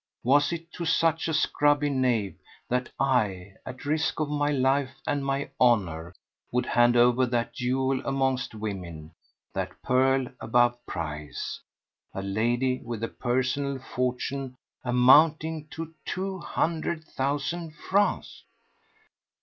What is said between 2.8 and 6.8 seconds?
I, at risk of my life and of my honour, would